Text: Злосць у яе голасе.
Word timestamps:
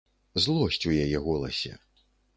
Злосць 0.45 0.87
у 0.91 0.95
яе 1.03 1.17
голасе. 1.27 1.73